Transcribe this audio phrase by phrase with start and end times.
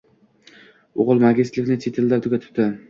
[1.03, 2.73] O`g`li magistirlikni chet elda tugatibdi